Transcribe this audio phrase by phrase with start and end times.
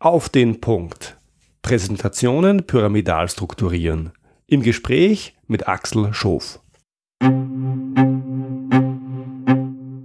[0.00, 1.18] Auf den Punkt.
[1.60, 4.12] Präsentationen pyramidal strukturieren.
[4.46, 6.60] Im Gespräch mit Axel Schof.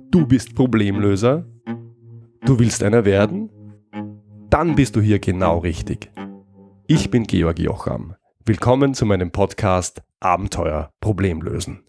[0.09, 1.45] Du bist Problemlöser?
[2.43, 3.51] Du willst einer werden?
[4.49, 6.10] Dann bist du hier genau richtig.
[6.88, 8.16] Ich bin Georg Jocham.
[8.46, 11.84] Willkommen zu meinem Podcast Abenteuer Problemlösen.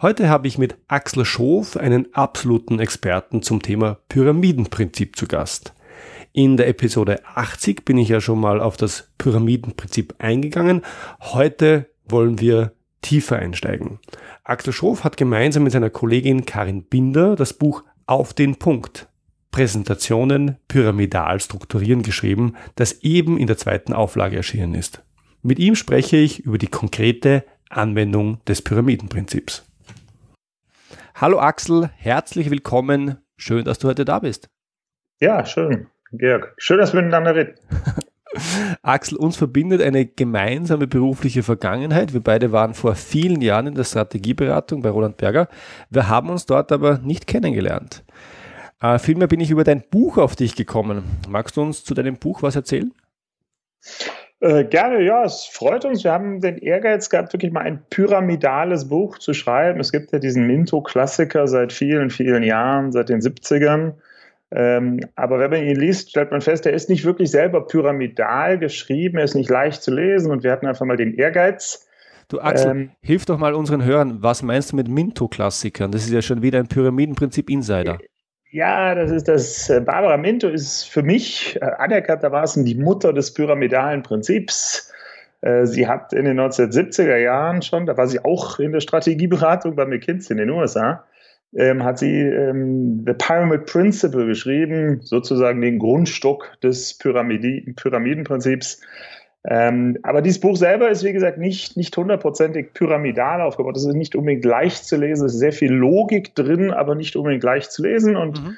[0.00, 5.74] Heute habe ich mit Axel Schof einen absoluten Experten zum Thema Pyramidenprinzip zu Gast.
[6.32, 10.82] In der Episode 80 bin ich ja schon mal auf das Pyramidenprinzip eingegangen.
[11.18, 13.98] Heute wollen wir tiefer einsteigen.
[14.44, 19.08] Axel Schof hat gemeinsam mit seiner Kollegin Karin Binder das Buch Auf den Punkt
[19.50, 25.02] Präsentationen pyramidal strukturieren geschrieben, das eben in der zweiten Auflage erschienen ist.
[25.42, 29.67] Mit ihm spreche ich über die konkrete Anwendung des Pyramidenprinzips.
[31.20, 33.16] Hallo Axel, herzlich willkommen.
[33.36, 34.48] Schön, dass du heute da bist.
[35.18, 36.54] Ja, schön, Georg.
[36.58, 37.54] Schön, dass wir miteinander reden.
[38.82, 42.12] Axel, uns verbindet eine gemeinsame berufliche Vergangenheit.
[42.12, 45.48] Wir beide waren vor vielen Jahren in der Strategieberatung bei Roland Berger.
[45.90, 48.04] Wir haben uns dort aber nicht kennengelernt.
[48.80, 51.02] Äh, vielmehr bin ich über dein Buch auf dich gekommen.
[51.28, 52.92] Magst du uns zu deinem Buch was erzählen?
[54.40, 56.04] Äh, gerne, ja, es freut uns.
[56.04, 59.80] Wir haben den Ehrgeiz gehabt, wirklich mal ein pyramidales Buch zu schreiben.
[59.80, 63.94] Es gibt ja diesen Minto-Klassiker seit vielen, vielen Jahren, seit den 70ern.
[64.50, 68.58] Ähm, aber wenn man ihn liest, stellt man fest, er ist nicht wirklich selber pyramidal
[68.58, 71.86] geschrieben, er ist nicht leicht zu lesen und wir hatten einfach mal den Ehrgeiz.
[72.28, 75.90] Du Axel, ähm, hilf doch mal unseren Hörern, was meinst du mit Minto-Klassikern?
[75.90, 77.98] Das ist ja schon wieder ein Pyramidenprinzip Insider.
[78.50, 79.68] Ja, das ist das.
[79.68, 84.90] Äh, Barbara Minto ist für mich äh, anerkanntermaßen die Mutter des pyramidalen Prinzips.
[85.42, 89.76] Äh, sie hat in den 1970er Jahren schon, da war sie auch in der Strategieberatung
[89.76, 91.04] bei McKinsey in den USA,
[91.54, 98.80] ähm, hat sie ähm, The Pyramid Principle geschrieben, sozusagen den Grundstock des Pyramidi Pyramidenprinzips.
[99.50, 103.78] Ähm, aber dieses Buch selber ist, wie gesagt, nicht, nicht hundertprozentig pyramidal aufgebaut.
[103.78, 105.24] Es ist nicht unbedingt leicht zu lesen.
[105.24, 108.14] Es ist sehr viel Logik drin, aber nicht unbedingt leicht zu lesen.
[108.14, 108.56] Und mhm.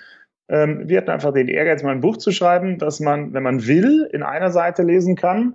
[0.48, 3.68] ähm, wir hatten einfach den Ehrgeiz, mal ein Buch zu schreiben, das man, wenn man
[3.68, 5.54] will, in einer Seite lesen kann.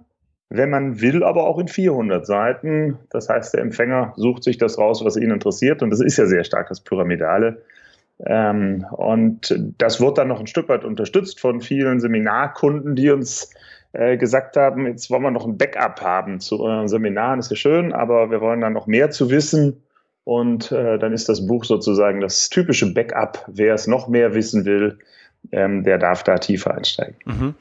[0.50, 2.98] Wenn man will, aber auch in 400 Seiten.
[3.10, 5.84] Das heißt, der Empfänger sucht sich das raus, was ihn interessiert.
[5.84, 7.62] Und das ist ja sehr stark das Pyramidale.
[8.26, 13.50] Ähm, und das wird dann noch ein Stück weit unterstützt von vielen Seminarkunden, die uns
[13.96, 17.56] äh, gesagt haben, jetzt wollen wir noch ein Backup haben zu euren Seminaren, ist ja
[17.56, 19.82] schön, aber wir wollen dann noch mehr zu wissen.
[20.24, 23.46] Und äh, dann ist das Buch sozusagen das typische Backup.
[23.48, 24.98] Wer es noch mehr wissen will,
[25.52, 27.16] ähm, der darf da tiefer einsteigen.
[27.26, 27.56] Mhm.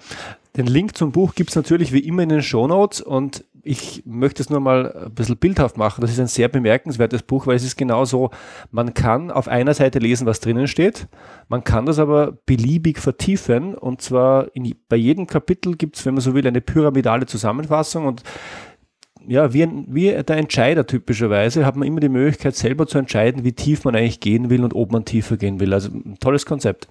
[0.57, 4.03] Den Link zum Buch gibt es natürlich wie immer in den Show Notes und ich
[4.07, 6.01] möchte es nur mal ein bisschen bildhaft machen.
[6.01, 8.31] Das ist ein sehr bemerkenswertes Buch, weil es ist genau so,
[8.71, 11.09] man kann auf einer Seite lesen, was drinnen steht,
[11.49, 16.15] man kann das aber beliebig vertiefen und zwar in, bei jedem Kapitel gibt es, wenn
[16.15, 18.23] man so will, eine pyramidale Zusammenfassung und
[19.27, 23.53] ja, wie, wie der Entscheider typischerweise hat man immer die Möglichkeit, selber zu entscheiden, wie
[23.53, 25.73] tief man eigentlich gehen will und ob man tiefer gehen will.
[25.73, 26.89] Also ein tolles Konzept.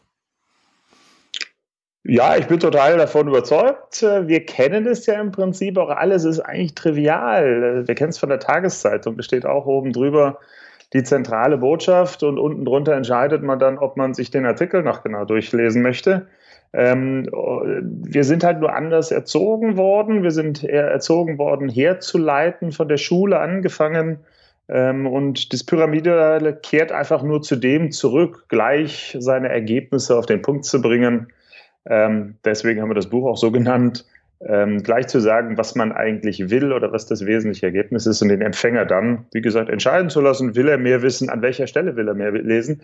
[2.05, 4.01] Ja, ich bin total davon überzeugt.
[4.01, 7.87] Wir kennen es ja im Prinzip auch alles, ist eigentlich trivial.
[7.87, 10.39] Wir kennen es von der Tageszeitung, besteht auch oben drüber
[10.91, 15.01] die zentrale Botschaft und unten drunter entscheidet man dann, ob man sich den Artikel noch
[15.01, 16.27] genau durchlesen möchte.
[16.73, 20.23] Ähm, wir sind halt nur anders erzogen worden.
[20.23, 24.19] Wir sind erzogen worden, herzuleiten, von der Schule angefangen.
[24.67, 30.41] Ähm, und das Pyramide kehrt einfach nur zu dem zurück, gleich seine Ergebnisse auf den
[30.41, 31.27] Punkt zu bringen
[31.85, 34.05] ähm, deswegen haben wir das Buch auch so genannt,
[34.45, 38.29] ähm, gleich zu sagen, was man eigentlich will oder was das wesentliche Ergebnis ist und
[38.29, 41.95] den Empfänger dann, wie gesagt, entscheiden zu lassen, will er mehr wissen, an welcher Stelle
[41.95, 42.81] will er mehr lesen,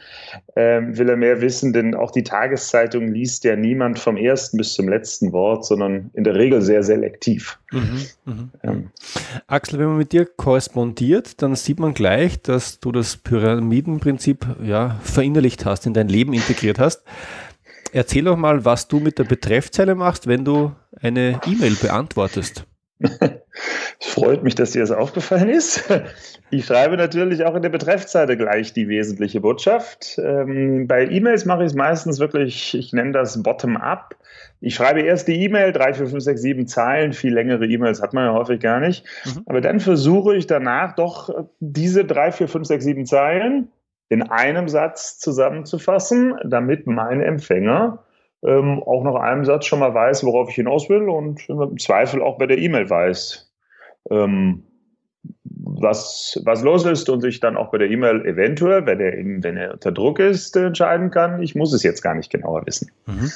[0.55, 4.73] ähm, will er mehr wissen, denn auch die Tageszeitung liest ja niemand vom ersten bis
[4.73, 7.59] zum letzten Wort, sondern in der Regel sehr selektiv.
[7.71, 8.49] Mhm, mh.
[8.63, 8.89] ähm.
[9.47, 14.99] Axel, wenn man mit dir korrespondiert, dann sieht man gleich, dass du das Pyramidenprinzip ja,
[15.03, 17.03] verinnerlicht hast, in dein Leben integriert hast.
[17.91, 22.66] Erzähl doch mal, was du mit der Betreffzeile machst, wenn du eine E-Mail beantwortest.
[24.02, 25.84] Es freut mich, dass dir das aufgefallen ist.
[26.52, 30.20] Ich schreibe natürlich auch in der Betreffzeile gleich die wesentliche Botschaft.
[30.24, 34.16] Ähm, bei E-Mails mache ich es meistens wirklich, ich nenne das Bottom-up.
[34.62, 37.14] Ich schreibe erst die E-Mail, drei, vier, fünf, sechs, sieben Zeilen.
[37.14, 39.06] Viel längere E-Mails hat man ja häufig gar nicht.
[39.26, 39.44] Mhm.
[39.46, 43.68] Aber dann versuche ich danach doch diese drei, vier, fünf, sechs, sieben Zeilen
[44.09, 48.03] in einem Satz zusammenzufassen, damit mein Empfänger
[48.44, 52.22] ähm, auch nach einem Satz schon mal weiß, worauf ich hinaus will und im Zweifel
[52.22, 53.52] auch bei der E-Mail weiß,
[54.09, 54.64] ähm,
[55.44, 59.14] was, was los ist und sich dann auch bei der E-Mail eventuell, wenn er,
[59.44, 61.41] wenn er unter Druck ist, entscheiden kann.
[61.41, 62.91] Ich muss es jetzt gar nicht genauer wissen.
[63.05, 63.32] Mhm.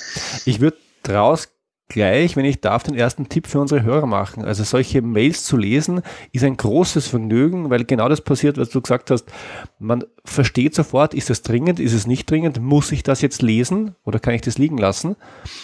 [0.45, 1.52] Ich würde daraus
[1.89, 4.43] gleich, wenn ich darf, den ersten Tipp für unsere Hörer machen.
[4.43, 6.01] Also solche Mails zu lesen,
[6.31, 9.31] ist ein großes Vergnügen, weil genau das passiert, was du gesagt hast.
[9.79, 13.95] Man versteht sofort, ist es dringend, ist es nicht dringend, muss ich das jetzt lesen
[14.03, 15.15] oder kann ich das liegen lassen?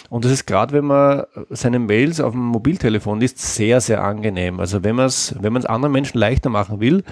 [0.08, 4.60] Und das ist gerade, wenn man seine Mails auf dem Mobiltelefon liest, sehr, sehr angenehm.
[4.60, 7.02] Also wenn man es, wenn anderen Menschen leichter machen will,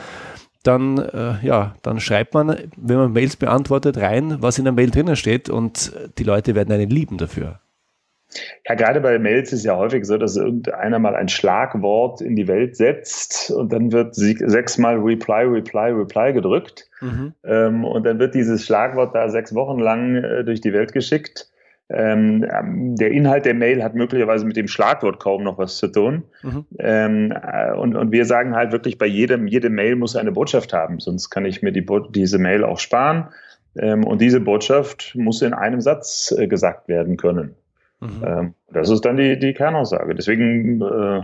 [0.63, 4.91] dann, äh, ja, dann schreibt man, wenn man Mails beantwortet, rein, was in der Mail
[4.91, 7.61] drinnen steht und die Leute werden einen lieben dafür.
[8.69, 12.47] Ja, gerade bei Mails ist ja häufig so, dass irgendeiner mal ein Schlagwort in die
[12.47, 16.89] Welt setzt und dann wird sechsmal Reply, Reply, Reply gedrückt.
[17.01, 17.33] Mhm.
[17.45, 21.51] Ähm, und dann wird dieses Schlagwort da sechs Wochen lang äh, durch die Welt geschickt.
[21.91, 25.89] Ähm, ähm, der Inhalt der Mail hat möglicherweise mit dem Schlagwort kaum noch was zu
[25.89, 26.25] tun.
[26.43, 26.67] Mhm.
[26.79, 30.75] Ähm, äh, und, und wir sagen halt wirklich, bei jedem, jede Mail muss eine Botschaft
[30.75, 33.29] haben, sonst kann ich mir die, diese Mail auch sparen.
[33.79, 37.55] Ähm, und diese Botschaft muss in einem Satz äh, gesagt werden können.
[38.01, 38.25] Mhm.
[38.25, 40.15] Ähm, das ist dann die, die Kernaussage.
[40.15, 41.23] Deswegen äh,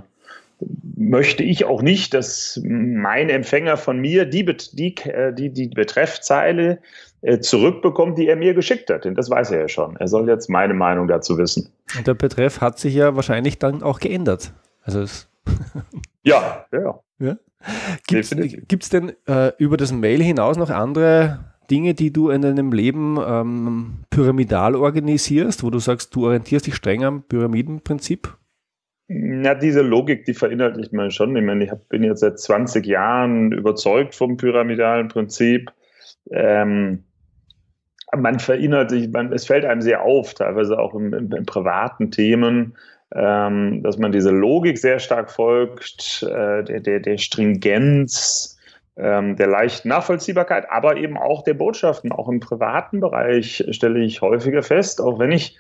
[0.97, 6.79] möchte ich auch nicht, dass mein Empfänger von mir die, die, äh, die, die Betreffzeile
[7.23, 9.05] äh, zurückbekommt, die er mir geschickt hat.
[9.05, 9.97] Denn das weiß er ja schon.
[9.97, 11.71] Er soll jetzt meine Meinung dazu wissen.
[11.97, 14.53] Und der Betreff hat sich ja wahrscheinlich dann auch geändert.
[14.83, 15.29] Also es
[16.23, 17.01] ja, ja.
[17.19, 17.37] ja.
[18.07, 22.73] Gibt es denn äh, über das Mail hinaus noch andere Dinge, die du in deinem
[22.73, 28.37] Leben ähm, pyramidal organisierst, wo du sagst, du orientierst dich streng am Pyramidenprinzip?
[29.09, 31.37] Na, diese Logik, die verinnerlicht man schon.
[31.37, 35.71] Ich meine, ich bin jetzt seit 20 Jahren überzeugt vom pyramidalen Prinzip.
[36.31, 37.05] Ähm,
[38.17, 42.77] man verinnerlicht, man, es fällt einem sehr auf, teilweise auch in, in, in privaten Themen,
[43.15, 48.54] ähm, dass man diese Logik sehr stark folgt, äh, der, der, der Stringenz,
[48.97, 52.13] ähm, der leichten Nachvollziehbarkeit, aber eben auch der Botschaften.
[52.13, 55.57] Auch im privaten Bereich stelle ich häufiger fest, auch wenn ich,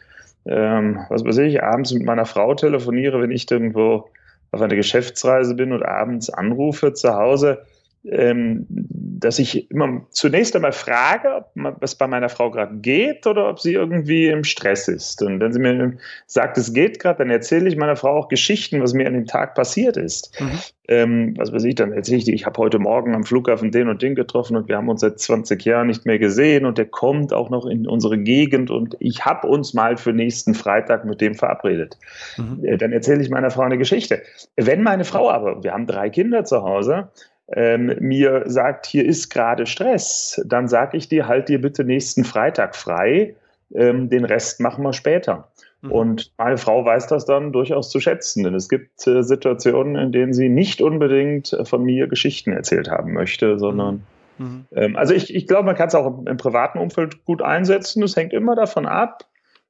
[0.46, 4.08] ähm, was weiß ich, abends mit meiner Frau telefoniere, wenn ich irgendwo
[4.52, 7.64] auf einer Geschäftsreise bin und abends anrufe zu Hause,
[8.10, 13.48] ähm, dass ich immer zunächst einmal frage, ob es bei meiner Frau gerade geht oder
[13.48, 15.22] ob sie irgendwie im Stress ist.
[15.22, 15.96] Und wenn sie mir
[16.26, 19.26] sagt, es geht gerade, dann erzähle ich meiner Frau auch Geschichten, was mir an dem
[19.26, 20.38] Tag passiert ist.
[20.40, 20.58] Mhm.
[20.86, 23.88] Ähm, was weiß ich, dann erzähle ich dir, ich habe heute Morgen am Flughafen den
[23.88, 26.84] und den getroffen und wir haben uns seit 20 Jahren nicht mehr gesehen und der
[26.84, 31.22] kommt auch noch in unsere Gegend und ich habe uns mal für nächsten Freitag mit
[31.22, 31.96] dem verabredet.
[32.36, 32.62] Mhm.
[32.64, 34.22] Äh, dann erzähle ich meiner Frau eine Geschichte.
[34.56, 37.08] Wenn meine Frau aber, wir haben drei Kinder zu Hause,
[37.52, 42.24] ähm, mir sagt, hier ist gerade Stress, dann sage ich dir, halt dir bitte nächsten
[42.24, 43.34] Freitag frei,
[43.74, 45.48] ähm, den Rest machen wir später.
[45.82, 45.92] Mhm.
[45.92, 50.12] Und meine Frau weiß das dann durchaus zu schätzen, denn es gibt äh, Situationen, in
[50.12, 54.06] denen sie nicht unbedingt äh, von mir Geschichten erzählt haben möchte, sondern
[54.38, 54.46] mhm.
[54.46, 54.64] mhm.
[54.74, 58.02] ähm, also ich, ich glaube, man kann es auch im, im, privaten Umfeld gut einsetzen.
[58.02, 59.26] Es hängt immer davon ab,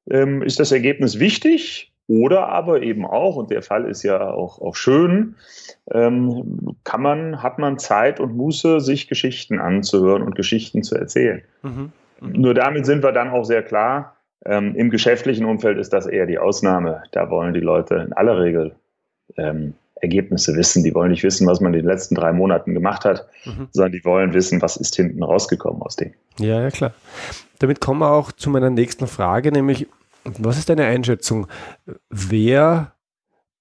[0.09, 4.61] ähm, ist das Ergebnis wichtig oder aber eben auch, und der Fall ist ja auch,
[4.61, 5.37] auch schön,
[5.91, 11.43] ähm, kann man, hat man Zeit und Muße, sich Geschichten anzuhören und Geschichten zu erzählen.
[11.63, 11.93] Mhm.
[12.21, 12.33] Mhm.
[12.33, 16.27] Nur damit sind wir dann auch sehr klar, ähm, im geschäftlichen Umfeld ist das eher
[16.27, 17.05] die Ausnahme.
[17.13, 18.75] Da wollen die Leute in aller Regel
[19.37, 20.85] ähm, Ergebnisse wissen.
[20.85, 23.69] Die wollen nicht wissen, was man in den letzten drei Monaten gemacht hat, mhm.
[23.73, 26.13] sondern die wollen wissen, was ist hinten rausgekommen aus dem.
[26.39, 26.93] Ja, ja, klar.
[27.59, 29.87] Damit kommen wir auch zu meiner nächsten Frage, nämlich
[30.25, 31.47] was ist deine Einschätzung?
[32.09, 32.95] Wer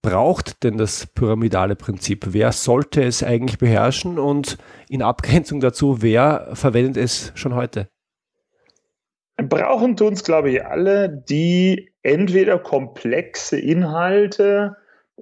[0.02, 2.26] braucht denn das pyramidale Prinzip?
[2.30, 4.20] Wer sollte es eigentlich beherrschen?
[4.20, 4.58] Und
[4.90, 7.90] in Abgrenzung dazu, wer verwendet es schon heute?
[9.38, 14.76] Brauchen tun es, glaube ich, alle, die entweder komplexe Inhalte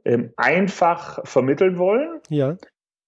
[0.03, 2.19] ähm, einfach vermitteln wollen.
[2.29, 2.57] Ja.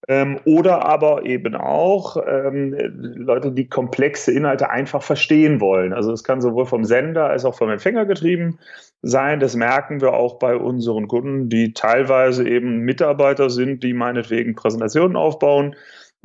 [0.08, 2.76] Ähm, oder aber eben auch ähm,
[3.16, 5.94] Leute, die komplexe Inhalte einfach verstehen wollen.
[5.94, 8.60] Also es kann sowohl vom Sender als auch vom Empfänger getrieben
[9.02, 9.40] sein.
[9.40, 15.16] Das merken wir auch bei unseren Kunden, die teilweise eben Mitarbeiter sind, die meinetwegen Präsentationen
[15.16, 15.76] aufbauen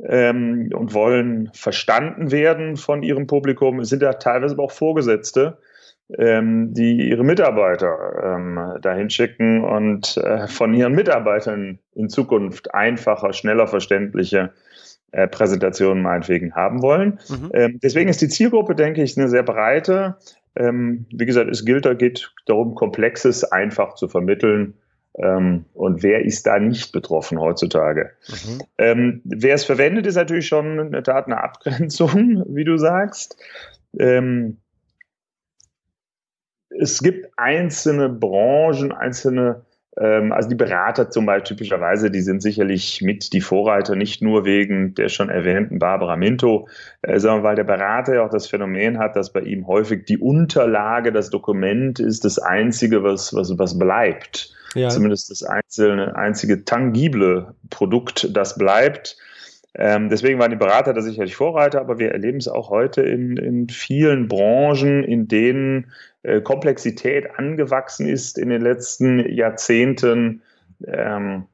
[0.03, 3.79] ähm, und wollen verstanden werden von ihrem Publikum.
[3.79, 5.57] Es sind ja teilweise aber auch Vorgesetzte,
[6.17, 13.33] ähm, die ihre Mitarbeiter ähm, dahin schicken und äh, von ihren Mitarbeitern in Zukunft einfacher,
[13.33, 14.51] schneller verständliche
[15.11, 17.19] äh, Präsentationen meinetwegen haben wollen.
[17.29, 17.51] Mhm.
[17.53, 20.17] Ähm, deswegen ist die Zielgruppe, denke ich, eine sehr breite.
[20.55, 24.73] Ähm, wie gesagt, es gilt, da geht darum, Komplexes einfach zu vermitteln.
[25.17, 28.11] Ähm, und wer ist da nicht betroffen heutzutage?
[28.27, 28.61] Mhm.
[28.77, 33.37] Ähm, wer es verwendet, ist natürlich schon in der Tat eine Abgrenzung, wie du sagst.
[33.97, 34.57] Ähm,
[36.79, 39.61] es gibt einzelne Branchen, einzelne
[39.99, 44.45] Ähm, also die Berater zum Beispiel typischerweise, die sind sicherlich mit die Vorreiter, nicht nur
[44.45, 46.67] wegen der schon erwähnten Barbara Minto,
[47.01, 50.17] äh, sondern weil der Berater ja auch das Phänomen hat, dass bei ihm häufig die
[50.17, 54.53] Unterlage, das Dokument ist das Einzige, was, was, was bleibt.
[54.75, 54.89] Ja.
[54.89, 59.17] Zumindest das einzelne, einzige tangible Produkt, das bleibt.
[59.75, 63.37] Ähm, deswegen waren die Berater da sicherlich Vorreiter, aber wir erleben es auch heute in,
[63.37, 65.91] in vielen Branchen, in denen
[66.23, 70.41] äh, Komplexität angewachsen ist in den letzten Jahrzehnten.
[70.87, 71.45] Ähm,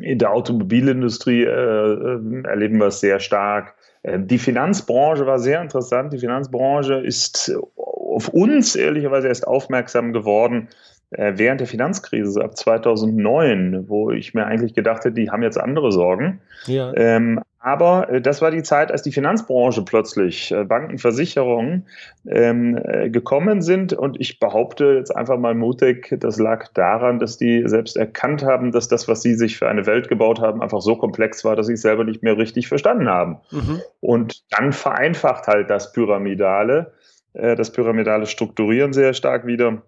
[0.00, 3.74] in der Automobilindustrie äh, äh erleben wir es sehr stark.
[4.02, 6.12] Ähm, die Finanzbranche war sehr interessant.
[6.12, 10.68] Die Finanzbranche ist auf uns ehrlicherweise erst aufmerksam geworden,
[11.16, 15.92] während der Finanzkrise, ab 2009, wo ich mir eigentlich gedacht hätte, die haben jetzt andere
[15.92, 16.40] Sorgen.
[16.66, 16.92] Ja.
[16.94, 21.86] Ähm, aber äh, das war die Zeit, als die Finanzbranche plötzlich, äh, Banken, Versicherungen
[22.28, 23.94] ähm, äh, gekommen sind.
[23.94, 28.70] Und ich behaupte jetzt einfach mal mutig, das lag daran, dass die selbst erkannt haben,
[28.70, 31.66] dass das, was sie sich für eine Welt gebaut haben, einfach so komplex war, dass
[31.66, 33.38] sie es selber nicht mehr richtig verstanden haben.
[33.50, 33.80] Mhm.
[34.00, 36.92] Und dann vereinfacht halt das Pyramidale,
[37.32, 39.80] äh, das pyramidale Strukturieren sehr stark wieder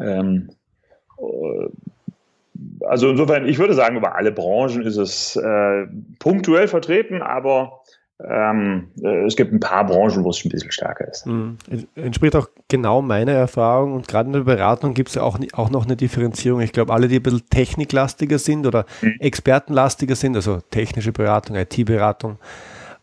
[0.00, 0.50] ähm,
[1.18, 1.68] äh,
[2.86, 5.86] also insofern, ich würde sagen, über alle Branchen ist es äh,
[6.18, 7.80] punktuell vertreten, aber
[8.24, 11.26] ähm, äh, es gibt ein paar Branchen, wo es ein bisschen stärker ist.
[11.26, 11.56] Mhm.
[11.94, 15.70] Entspricht auch genau meiner Erfahrung und gerade in der Beratung gibt es ja auch, auch
[15.70, 16.60] noch eine Differenzierung.
[16.60, 19.14] Ich glaube, alle, die ein bisschen techniklastiger sind oder mhm.
[19.20, 22.38] expertenlastiger sind, also technische Beratung, IT-Beratung,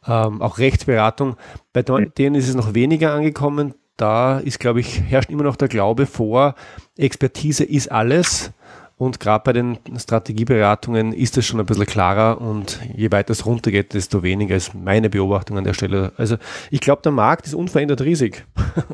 [0.05, 1.37] ähm, auch Rechtsberatung,
[1.71, 2.13] bei mhm.
[2.17, 6.05] denen ist es noch weniger angekommen da ist, glaube ich, herrscht immer noch der Glaube
[6.05, 6.55] vor,
[6.97, 8.51] Expertise ist alles.
[8.97, 13.45] Und gerade bei den Strategieberatungen ist es schon ein bisschen klarer und je weiter es
[13.45, 16.13] runtergeht, desto weniger ist meine Beobachtung an der Stelle.
[16.15, 16.37] Also
[16.71, 18.45] ich glaube, der Markt ist unverändert riesig.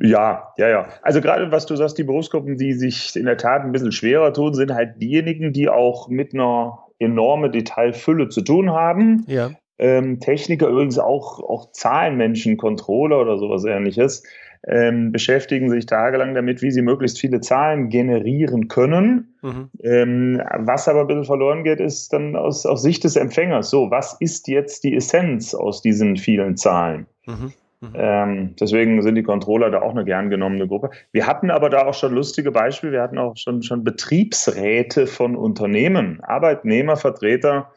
[0.00, 0.88] Ja, ja, ja.
[1.02, 4.32] Also gerade was du sagst, die Berufsgruppen, die sich in der Tat ein bisschen schwerer
[4.32, 9.24] tun, sind halt diejenigen, die auch mit einer enormen Detailfülle zu tun haben.
[9.26, 14.22] Ja ähm, Techniker, übrigens auch, auch Zahlenmenschen, Controller oder sowas ähnliches,
[14.66, 19.34] ähm, beschäftigen sich tagelang damit, wie sie möglichst viele Zahlen generieren können.
[19.42, 19.70] Mhm.
[19.82, 23.70] Ähm, was aber ein bisschen verloren geht, ist dann aus, aus Sicht des Empfängers.
[23.70, 27.06] So, was ist jetzt die Essenz aus diesen vielen Zahlen?
[27.26, 27.52] Mhm.
[27.80, 27.92] Mhm.
[27.94, 30.90] Ähm, deswegen sind die Controller da auch eine gern genommene Gruppe.
[31.12, 32.92] Wir hatten aber da auch schon lustige Beispiele.
[32.92, 37.70] Wir hatten auch schon, schon Betriebsräte von Unternehmen, Arbeitnehmervertreter,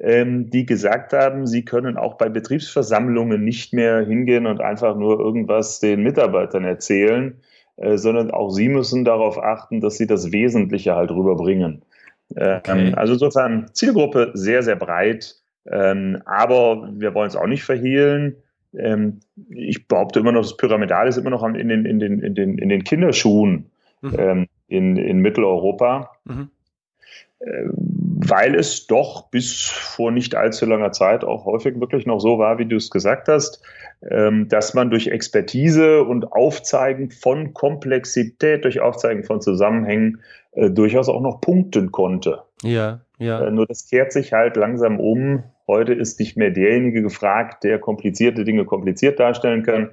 [0.00, 5.18] ähm, die gesagt haben, sie können auch bei Betriebsversammlungen nicht mehr hingehen und einfach nur
[5.18, 7.40] irgendwas den Mitarbeitern erzählen,
[7.76, 11.82] äh, sondern auch sie müssen darauf achten, dass sie das Wesentliche halt rüberbringen.
[12.36, 12.92] Ähm, okay.
[12.94, 15.36] Also insofern Zielgruppe sehr, sehr breit,
[15.70, 18.36] ähm, aber wir wollen es auch nicht verhehlen.
[18.76, 22.34] Ähm, ich behaupte immer noch, das Pyramidal ist immer noch in den, in den, in
[22.34, 23.70] den, in den Kinderschuhen
[24.02, 24.14] mhm.
[24.18, 26.10] Ähm, in, in Mitteleuropa.
[26.24, 26.50] Mhm.
[28.16, 32.38] Äh, weil es doch bis vor nicht allzu langer Zeit auch häufig wirklich noch so
[32.38, 33.62] war, wie du es gesagt hast,
[34.10, 40.20] ähm, dass man durch Expertise und Aufzeigen von Komplexität, durch Aufzeigen von Zusammenhängen
[40.52, 42.42] äh, durchaus auch noch punkten konnte.
[42.62, 43.46] Ja, ja.
[43.46, 45.42] Äh, nur das kehrt sich halt langsam um.
[45.66, 49.90] Heute ist nicht mehr derjenige gefragt, der komplizierte Dinge kompliziert darstellen kann,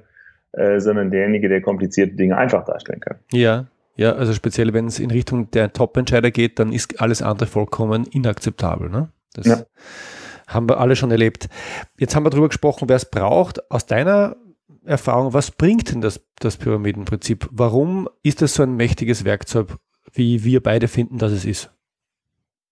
[0.76, 3.16] sondern derjenige, der komplizierte Dinge einfach darstellen kann.
[3.32, 7.48] Ja, ja, also speziell wenn es in Richtung der Top-Entscheider geht, dann ist alles andere
[7.48, 8.90] vollkommen inakzeptabel.
[8.90, 9.08] Ne?
[9.34, 9.62] Das ja.
[10.46, 11.48] haben wir alle schon erlebt.
[11.98, 13.70] Jetzt haben wir darüber gesprochen, wer es braucht.
[13.70, 14.36] Aus deiner
[14.84, 17.48] Erfahrung, was bringt denn das, das Pyramidenprinzip?
[17.50, 19.76] Warum ist das so ein mächtiges Werkzeug,
[20.12, 21.70] wie wir beide finden, dass es ist?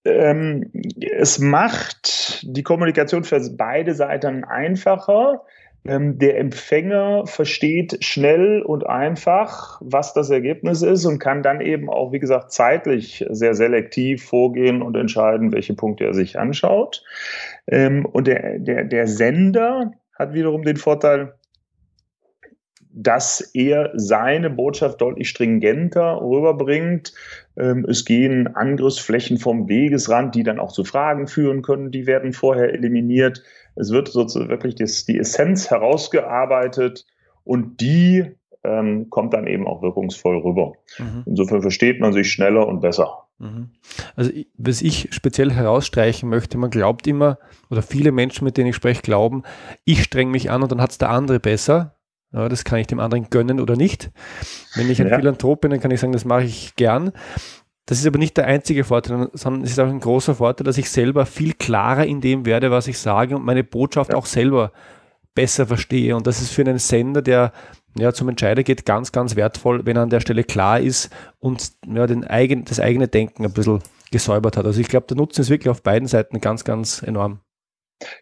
[0.05, 5.43] Ähm, es macht die Kommunikation für beide Seiten einfacher.
[5.85, 11.91] Ähm, der Empfänger versteht schnell und einfach, was das Ergebnis ist und kann dann eben
[11.91, 17.03] auch, wie gesagt, zeitlich sehr selektiv vorgehen und entscheiden, welche Punkte er sich anschaut.
[17.67, 21.35] Ähm, und der, der, der Sender hat wiederum den Vorteil,
[22.95, 27.15] dass er seine Botschaft deutlich stringenter rüberbringt.
[27.57, 32.33] Ähm, es gehen Angriffsflächen vom Wegesrand, die dann auch zu Fragen führen können, die werden
[32.33, 33.43] vorher eliminiert.
[33.77, 37.07] Es wird sozusagen wirklich das, die Essenz herausgearbeitet
[37.45, 40.73] und die ähm, kommt dann eben auch wirkungsvoll rüber.
[40.99, 41.25] Mhm.
[41.27, 43.27] Insofern versteht man sich schneller und besser.
[43.39, 43.71] Mhm.
[44.15, 47.39] Also was ich speziell herausstreichen möchte, man glaubt immer,
[47.71, 49.43] oder viele Menschen, mit denen ich spreche, glauben,
[49.85, 51.97] ich streng mich an und dann hat es der andere besser.
[52.33, 54.11] Ja, das kann ich dem anderen gönnen oder nicht.
[54.75, 55.17] Wenn ich ein ja.
[55.17, 57.13] Philanthrop bin, dann kann ich sagen, das mache ich gern.
[57.87, 60.79] Das ist aber nicht der einzige Vorteil, sondern es ist auch ein großer Vorteil, dass
[60.79, 64.17] ich selber viel klarer in dem werde, was ich sage und meine Botschaft ja.
[64.17, 64.73] auch selber
[65.35, 66.15] besser verstehe.
[66.15, 67.53] Und das ist für einen Sender, der
[67.99, 71.11] ja, zum Entscheider geht, ganz, ganz wertvoll, wenn er an der Stelle klar ist
[71.41, 74.65] und ja, den eigen, das eigene Denken ein bisschen gesäubert hat.
[74.65, 77.41] Also ich glaube, der Nutzen ist wirklich auf beiden Seiten ganz, ganz enorm.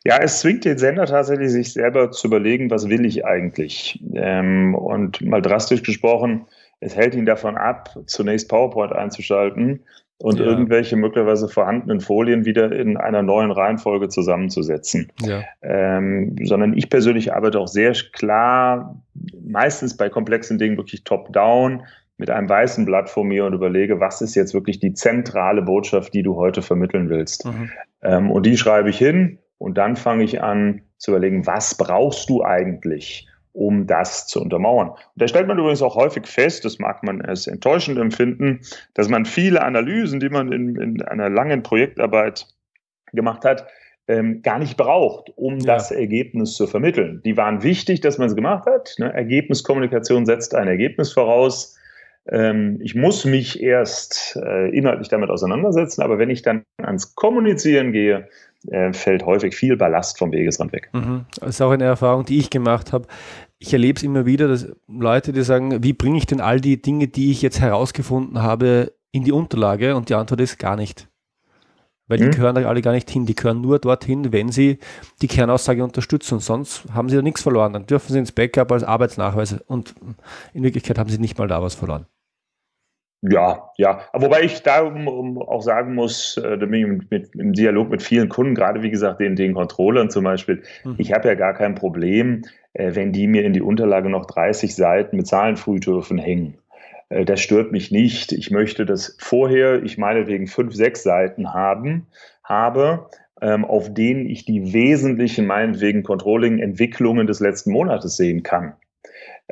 [0.04, 4.02] Ja, es zwingt den Sender tatsächlich, sich selber zu überlegen, was will ich eigentlich.
[4.14, 6.46] Ähm, und mal drastisch gesprochen,
[6.80, 9.84] es hält ihn davon ab, zunächst PowerPoint einzuschalten
[10.18, 10.44] und ja.
[10.44, 15.10] irgendwelche möglicherweise vorhandenen Folien wieder in einer neuen Reihenfolge zusammenzusetzen.
[15.20, 15.42] Ja.
[15.62, 19.02] Ähm, sondern ich persönlich arbeite auch sehr klar,
[19.42, 21.82] meistens bei komplexen Dingen wirklich top-down,
[22.18, 26.12] mit einem weißen Blatt vor mir und überlege, was ist jetzt wirklich die zentrale Botschaft,
[26.12, 27.46] die du heute vermitteln willst.
[27.46, 27.70] Mhm.
[28.02, 32.28] Ähm, und die schreibe ich hin und dann fange ich an zu überlegen, was brauchst
[32.28, 33.26] du eigentlich?
[33.52, 34.90] Um das zu untermauern.
[34.90, 38.60] Und da stellt man übrigens auch häufig fest, das mag man als enttäuschend empfinden,
[38.94, 42.46] dass man viele Analysen, die man in, in einer langen Projektarbeit
[43.12, 43.66] gemacht hat,
[44.08, 45.74] ähm, gar nicht braucht, um ja.
[45.74, 47.22] das Ergebnis zu vermitteln.
[47.24, 48.94] Die waren wichtig, dass man es gemacht hat.
[48.98, 49.12] Ne?
[49.12, 51.78] Ergebniskommunikation setzt ein Ergebnis voraus.
[52.28, 57.92] Ähm, ich muss mich erst äh, inhaltlich damit auseinandersetzen, aber wenn ich dann ans Kommunizieren
[57.92, 58.28] gehe,
[58.68, 60.90] äh, fällt häufig viel Ballast vom Wegesrand weg.
[60.92, 61.24] Mhm.
[61.38, 63.06] Das ist auch eine Erfahrung, die ich gemacht habe.
[63.58, 66.80] Ich erlebe es immer wieder, dass Leute, die sagen, wie bringe ich denn all die
[66.80, 69.96] Dinge, die ich jetzt herausgefunden habe, in die Unterlage?
[69.96, 71.08] Und die Antwort ist gar nicht.
[72.06, 72.30] Weil die mhm.
[72.32, 73.24] gehören da alle gar nicht hin.
[73.24, 74.78] Die gehören nur dorthin, wenn sie
[75.22, 76.40] die Kernaussage unterstützen.
[76.40, 77.72] Sonst haben sie da nichts verloren.
[77.72, 79.52] Dann dürfen sie ins Backup als Arbeitsnachweis.
[79.66, 79.94] Und
[80.52, 82.06] in Wirklichkeit haben sie nicht mal da was verloren.
[83.22, 84.00] Ja, ja.
[84.14, 88.02] Wobei ich da auch sagen muss, äh, da bin ich mit, mit, im Dialog mit
[88.02, 90.94] vielen Kunden, gerade wie gesagt, den, den Controllern zum Beispiel, mhm.
[90.96, 94.74] ich habe ja gar kein Problem, äh, wenn die mir in die Unterlage noch 30
[94.74, 96.56] Seiten mit Zahlenfrühtöfen hängen.
[97.10, 98.32] Äh, das stört mich nicht.
[98.32, 102.06] Ich möchte das vorher, ich meinetwegen fünf, sechs Seiten haben,
[102.42, 103.06] habe,
[103.42, 108.74] ähm, auf denen ich die wesentlichen, meinetwegen Controlling-Entwicklungen des letzten Monates sehen kann.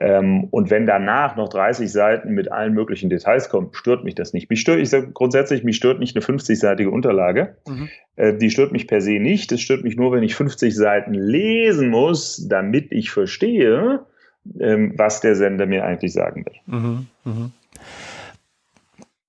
[0.01, 4.33] Ähm, und wenn danach noch 30 Seiten mit allen möglichen Details kommen, stört mich das
[4.33, 4.49] nicht.
[4.49, 7.57] Mich stört, ich sage grundsätzlich, mich stört nicht eine 50-seitige Unterlage.
[7.67, 7.89] Mhm.
[8.15, 9.51] Äh, die stört mich per se nicht.
[9.51, 14.07] Es stört mich nur, wenn ich 50 Seiten lesen muss, damit ich verstehe,
[14.61, 16.55] ähm, was der Sender mir eigentlich sagen will.
[16.67, 17.07] Mhm.
[17.25, 17.53] Mhm.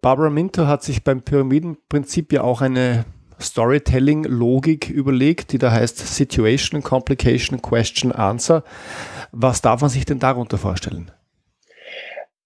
[0.01, 3.05] Barbara Minto hat sich beim Pyramidenprinzip ja auch eine
[3.39, 8.63] Storytelling-Logik überlegt, die da heißt Situation, Complication, Question, Answer.
[9.31, 11.11] Was darf man sich denn darunter vorstellen?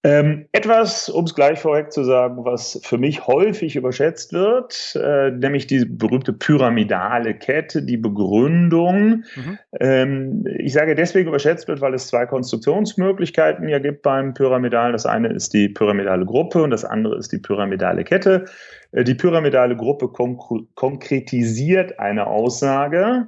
[0.05, 5.31] Ähm, etwas, um es gleich vorweg zu sagen, was für mich häufig überschätzt wird, äh,
[5.31, 9.23] nämlich die berühmte pyramidale Kette, die Begründung.
[9.35, 9.59] Mhm.
[9.79, 14.91] Ähm, ich sage deswegen überschätzt wird, weil es zwei Konstruktionsmöglichkeiten ja gibt beim Pyramidalen.
[14.91, 18.43] Das eine ist die pyramidale Gruppe und das andere ist die pyramidale Kette.
[18.93, 20.39] Äh, die pyramidale Gruppe konk
[20.75, 23.27] konkretisiert eine Aussage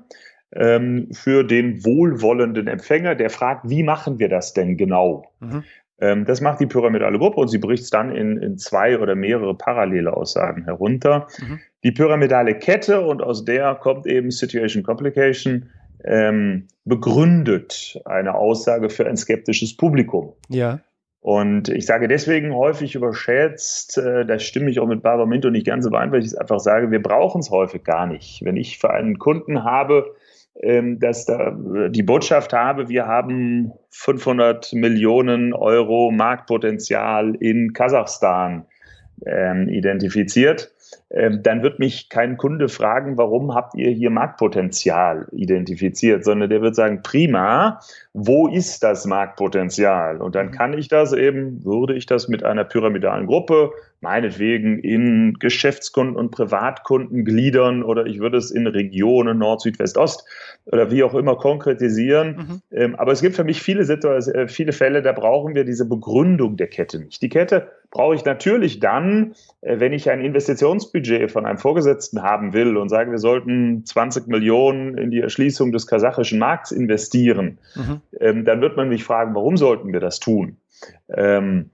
[0.53, 5.31] ähm, für den wohlwollenden Empfänger, der fragt, wie machen wir das denn genau?
[5.39, 5.63] Mhm.
[5.99, 9.15] Ähm, das macht die pyramidale Gruppe und sie bricht es dann in, in zwei oder
[9.15, 11.27] mehrere parallele Aussagen herunter.
[11.39, 11.59] Mhm.
[11.83, 15.69] Die pyramidale Kette und aus der kommt eben Situation Complication
[16.03, 20.33] ähm, begründet eine Aussage für ein skeptisches Publikum.
[20.49, 20.79] Ja.
[21.25, 25.65] Und ich sage deswegen häufig überschätzt, äh, da stimme ich auch mit Barbara Minto nicht
[25.65, 28.45] ganz überein, weil ich einfach sage, wir brauchen es häufig gar nicht.
[28.45, 30.13] Wenn ich für einen Kunden habe,
[30.61, 31.57] ähm, dass da
[31.89, 38.67] die Botschaft habe, wir haben 500 Millionen Euro Marktpotenzial in Kasachstan
[39.25, 40.74] ähm, identifiziert,
[41.09, 46.75] dann wird mich kein Kunde fragen, warum habt ihr hier Marktpotenzial identifiziert, sondern der wird
[46.75, 47.79] sagen, prima,
[48.13, 50.21] wo ist das Marktpotenzial?
[50.21, 50.51] Und dann mhm.
[50.51, 53.71] kann ich das eben, würde ich das mit einer pyramidalen Gruppe,
[54.01, 59.97] meinetwegen in Geschäftskunden und Privatkunden gliedern oder ich würde es in Regionen Nord, Süd, West,
[59.97, 60.27] Ost
[60.65, 62.61] oder wie auch immer konkretisieren.
[62.71, 62.77] Mhm.
[62.77, 66.55] Ähm, aber es gibt für mich viele, äh, viele Fälle, da brauchen wir diese Begründung
[66.55, 67.21] der Kette nicht.
[67.21, 70.21] Die Kette brauche ich natürlich dann, äh, wenn ich ein
[70.93, 75.71] Investitionsbudget von einem Vorgesetzten haben will und sage, wir sollten 20 Millionen in die Erschließung
[75.71, 77.57] des kasachischen Markts investieren.
[77.75, 78.01] Mhm.
[78.19, 80.57] Ähm, dann wird man mich fragen, warum sollten wir das tun?
[81.09, 81.71] Ähm,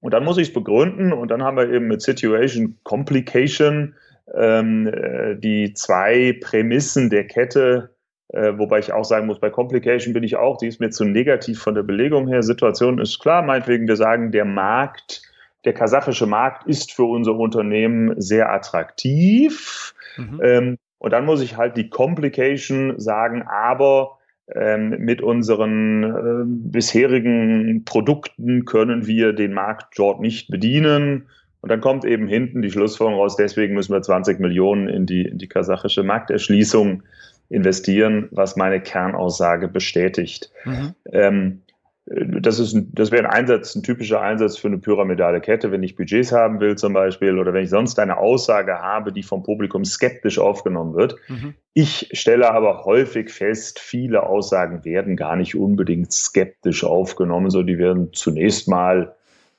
[0.00, 3.94] und dann muss ich es begründen und dann haben wir eben mit Situation Complication
[4.34, 7.90] ähm, äh, die zwei Prämissen der Kette
[8.28, 11.04] äh, wobei ich auch sagen muss, bei Complication bin ich auch, die ist mir zu
[11.04, 12.42] negativ von der Belegung her.
[12.42, 15.22] Situation ist klar, meinetwegen, wir sagen, der Markt,
[15.64, 19.94] der kasachische Markt ist für unser Unternehmen sehr attraktiv.
[20.16, 20.40] Mhm.
[20.42, 24.18] Ähm, und dann muss ich halt die Complication sagen, aber
[24.54, 31.28] ähm, mit unseren äh, bisherigen Produkten können wir den Markt dort nicht bedienen.
[31.60, 35.22] Und dann kommt eben hinten die Schlussfolgerung raus, deswegen müssen wir 20 Millionen in die,
[35.22, 37.04] in die kasachische Markterschließung
[37.48, 40.50] investieren, was meine Kernaussage bestätigt.
[40.64, 40.94] Mhm.
[41.12, 41.61] Ähm,
[42.06, 45.84] das ist ein, das wäre ein Einsatz, ein typischer Einsatz für eine pyramidale Kette, wenn
[45.84, 49.44] ich Budgets haben will zum Beispiel oder wenn ich sonst eine Aussage habe, die vom
[49.44, 51.14] Publikum skeptisch aufgenommen wird.
[51.28, 51.54] Mhm.
[51.74, 57.78] Ich stelle aber häufig fest, viele Aussagen werden gar nicht unbedingt skeptisch aufgenommen, sondern die
[57.78, 59.14] werden zunächst mal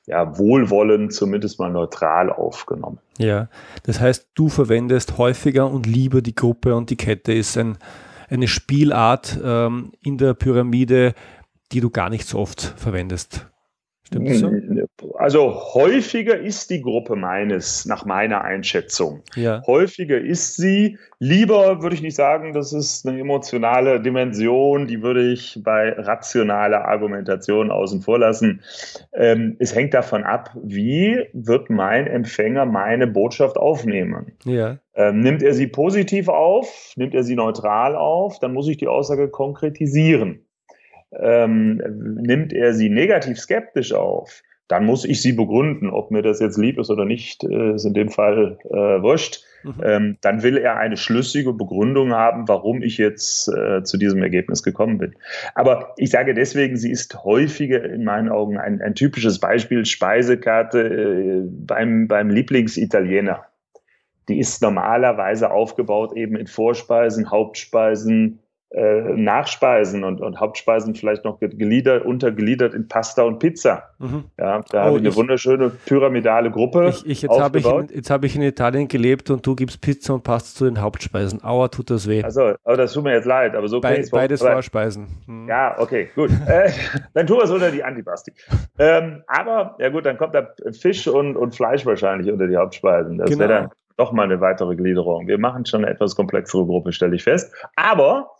[0.06, 2.98] ja, wohlwollend, zumindest mal neutral aufgenommen.
[3.18, 3.48] Ja,
[3.84, 7.78] das heißt, du verwendest häufiger und lieber die Gruppe und die Kette ist ein,
[8.28, 11.14] eine Spielart ähm, in der Pyramide,
[11.72, 13.46] die du gar nicht so oft verwendest.
[14.06, 14.50] Stimmt das so?
[15.16, 19.22] Also häufiger ist die Gruppe meines, nach meiner Einschätzung.
[19.34, 19.62] Ja.
[19.66, 20.98] Häufiger ist sie.
[21.18, 26.84] Lieber würde ich nicht sagen, das ist eine emotionale Dimension, die würde ich bei rationaler
[26.84, 28.60] Argumentation außen vor lassen.
[29.14, 34.32] Ähm, es hängt davon ab, wie wird mein Empfänger meine Botschaft aufnehmen.
[34.44, 34.78] Ja.
[34.94, 38.88] Ähm, nimmt er sie positiv auf, nimmt er sie neutral auf, dann muss ich die
[38.88, 40.43] Aussage konkretisieren
[41.20, 41.82] ähm,
[42.20, 46.56] nimmt er sie negativ skeptisch auf, dann muss ich sie begründen, ob mir das jetzt
[46.56, 49.44] lieb ist oder nicht, äh, ist in dem Fall äh, wurscht.
[49.62, 49.74] Mhm.
[49.82, 54.62] Ähm, dann will er eine schlüssige Begründung haben, warum ich jetzt äh, zu diesem Ergebnis
[54.62, 55.14] gekommen bin.
[55.54, 60.80] Aber ich sage deswegen, sie ist häufiger in meinen Augen ein, ein typisches Beispiel Speisekarte
[60.80, 63.44] äh, beim, beim Lieblingsitaliener.
[64.28, 68.38] Die ist normalerweise aufgebaut eben in Vorspeisen, Hauptspeisen,
[68.74, 73.90] Nachspeisen und, und Hauptspeisen vielleicht noch gegliedert, untergliedert in Pasta und Pizza.
[73.98, 74.24] Mhm.
[74.38, 76.88] Ja, da oh, habe ich eine wunderschöne pyramidale Gruppe.
[76.88, 79.80] Ich, ich, jetzt habe ich, in, jetzt hab ich in Italien gelebt und du gibst
[79.80, 81.44] Pizza und Pasta zu den Hauptspeisen.
[81.44, 82.24] Aua, tut das weh.
[82.24, 85.06] Also, aber das tut mir jetzt leid, aber so Be ich Beides Vorspeisen.
[85.26, 85.48] Mhm.
[85.48, 86.30] Ja, okay, gut.
[86.48, 86.70] äh,
[87.14, 88.32] dann tu es unter die Antipasti.
[88.78, 93.18] Ähm, aber, ja gut, dann kommt da Fisch und, und Fleisch wahrscheinlich unter die Hauptspeisen.
[93.18, 93.40] Das genau.
[93.40, 95.28] wäre dann doch mal eine weitere Gliederung.
[95.28, 97.54] Wir machen schon eine etwas komplexere Gruppe, stelle ich fest.
[97.76, 98.30] Aber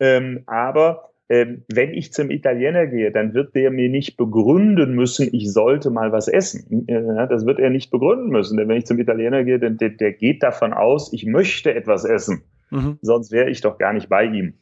[0.00, 5.28] ähm, aber ähm, wenn ich zum Italiener gehe, dann wird der mir nicht begründen müssen,
[5.32, 6.86] ich sollte mal was essen.
[6.86, 9.90] Äh, das wird er nicht begründen müssen, denn wenn ich zum Italiener gehe, dann der,
[9.90, 12.42] der geht davon aus, ich möchte etwas essen.
[12.70, 12.98] Mhm.
[13.00, 14.54] Sonst wäre ich doch gar nicht bei ihm.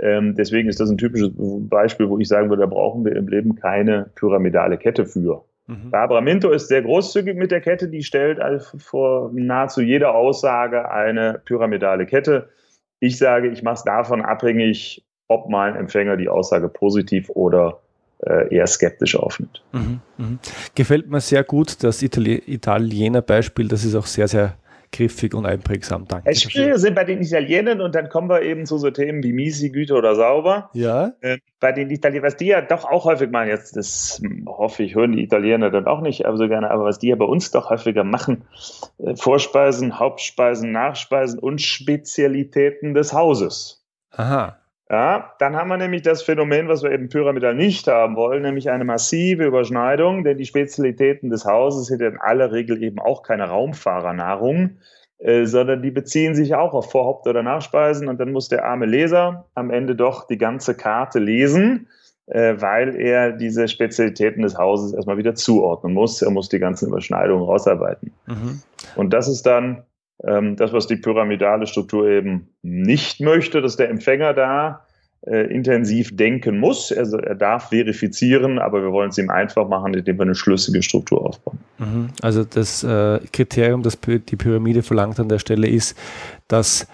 [0.00, 3.28] Ähm, deswegen ist das ein typisches Beispiel, wo ich sagen würde, da brauchen wir im
[3.28, 5.44] Leben keine pyramidale Kette für.
[5.66, 5.90] Mhm.
[5.90, 10.90] Barbara Minto ist sehr großzügig mit der Kette, die stellt also vor nahezu jeder Aussage
[10.90, 12.48] eine pyramidale Kette.
[13.00, 17.80] Ich sage, ich mache es davon abhängig, ob mein Empfänger die Aussage positiv oder
[18.20, 19.62] äh, eher skeptisch aufnimmt.
[19.72, 20.38] Mhm, mh.
[20.74, 24.56] Gefällt mir sehr gut das Itali Italiener Beispiel, das ist auch sehr, sehr
[24.92, 26.06] griffig und einprägsam.
[26.06, 26.34] Danke.
[26.34, 29.70] Schwierige sind bei den Italienern und dann kommen wir eben zu so Themen wie Miesi,
[29.70, 30.70] Güte oder sauber.
[30.72, 31.12] Ja.
[31.20, 34.94] Äh, bei den Italienern, was die ja doch auch häufig machen, jetzt das hoffe ich,
[34.94, 37.50] hören die Italiener dann auch nicht aber so gerne, aber was die ja bei uns
[37.50, 38.44] doch häufiger machen,
[38.98, 43.84] äh, Vorspeisen, Hauptspeisen, Nachspeisen und Spezialitäten des Hauses.
[44.12, 44.58] Aha.
[44.90, 48.70] Ja, dann haben wir nämlich das Phänomen, was wir eben pyramidal nicht haben wollen, nämlich
[48.70, 53.48] eine massive Überschneidung, denn die Spezialitäten des Hauses sind in aller Regel eben auch keine
[53.48, 54.78] Raumfahrernahrung,
[55.18, 58.86] äh, sondern die beziehen sich auch auf Vorhaupt- oder Nachspeisen und dann muss der arme
[58.86, 61.88] Leser am Ende doch die ganze Karte lesen,
[62.24, 66.22] äh, weil er diese Spezialitäten des Hauses erstmal wieder zuordnen muss.
[66.22, 68.12] Er muss die ganzen Überschneidungen rausarbeiten.
[68.26, 68.62] Mhm.
[68.96, 69.82] Und das ist dann
[70.20, 74.84] das, was die pyramidale Struktur eben nicht möchte, dass der Empfänger da
[75.26, 76.92] äh, intensiv denken muss.
[76.92, 80.82] Also er darf verifizieren, aber wir wollen es ihm einfach machen, indem wir eine schlüssige
[80.82, 81.58] Struktur aufbauen.
[81.78, 82.08] Mhm.
[82.22, 85.98] Also das äh, Kriterium, das die Pyramide verlangt an der Stelle ist,
[86.46, 86.86] dass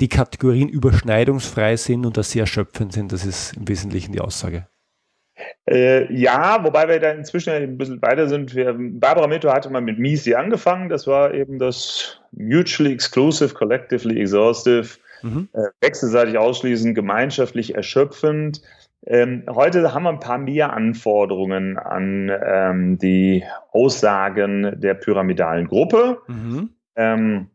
[0.00, 3.12] die Kategorien überschneidungsfrei sind und dass sie erschöpfend sind.
[3.12, 4.66] Das ist im Wesentlichen die Aussage.
[5.68, 8.54] Äh, ja, wobei wir da inzwischen ein bisschen weiter sind.
[8.54, 10.88] Wir, Barbara Mitto hatte mal mit MISI angefangen.
[10.88, 15.48] Das war eben das Mutually Exclusive, Collectively Exhaustive, mhm.
[15.52, 18.62] äh, wechselseitig ausschließend, gemeinschaftlich erschöpfend.
[19.06, 26.18] Ähm, heute haben wir ein paar mehr Anforderungen an ähm, die Aussagen der pyramidalen Gruppe.
[26.26, 26.70] Mhm.
[26.96, 27.46] Ähm,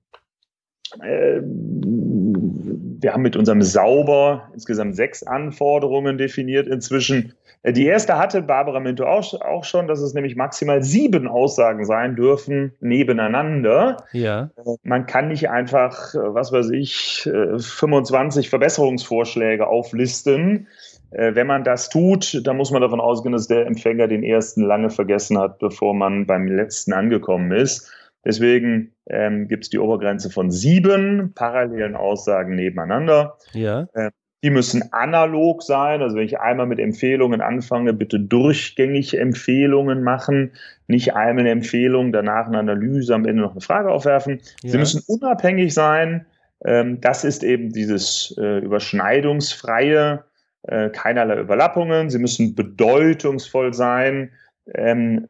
[1.02, 7.34] äh, wir haben mit unserem Sauber insgesamt sechs Anforderungen definiert inzwischen.
[7.66, 11.86] Äh, die erste hatte Barbara Minto auch, auch schon, dass es nämlich maximal sieben Aussagen
[11.86, 13.98] sein dürfen nebeneinander.
[14.14, 14.52] Ja.
[14.58, 20.68] Äh, man kann nicht einfach, was weiß ich, 25 Verbesserungsvorschläge auflisten.
[21.12, 24.90] Wenn man das tut, dann muss man davon ausgehen, dass der Empfänger den ersten lange
[24.90, 27.90] vergessen hat, bevor man beim letzten angekommen ist.
[28.26, 33.38] Deswegen ähm, gibt es die Obergrenze von sieben parallelen Aussagen nebeneinander.
[33.54, 33.88] Ja.
[33.94, 34.10] Äh,
[34.46, 36.04] die müssen analog sein.
[36.04, 40.52] Also wenn ich einmal mit Empfehlungen anfange, bitte durchgängig Empfehlungen machen.
[40.86, 44.40] Nicht einmal eine Empfehlung, danach eine Analyse, am Ende noch eine Frage aufwerfen.
[44.62, 44.70] Ja.
[44.70, 46.28] Sie müssen unabhängig sein.
[46.64, 50.24] Ähm, das ist eben dieses äh, überschneidungsfreie,
[50.68, 52.12] äh, keinerlei Überlappungen.
[52.12, 54.30] Sie müssen bedeutungsvoll sein,
[54.76, 55.28] ähm,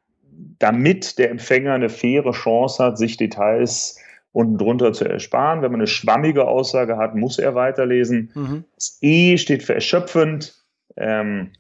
[0.60, 3.98] damit der Empfänger eine faire Chance hat, sich Details
[4.36, 5.62] unten drunter zu ersparen.
[5.62, 8.32] Wenn man eine schwammige Aussage hat, muss er weiterlesen.
[8.36, 8.66] Mhm.
[8.76, 10.54] Das E steht für erschöpfend.
[10.98, 11.54] Ähm,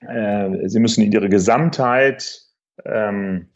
[0.00, 2.42] äh, Sie müssen in ihrer Gesamtheit
[2.84, 3.48] ähm,